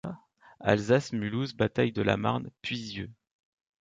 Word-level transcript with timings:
Alsace, 0.61 1.13
Mulhouse, 1.13 1.53
bataille 1.53 1.91
de 1.91 2.01
la 2.01 2.17
Marne, 2.17 2.49
Puisieux. 2.63 3.11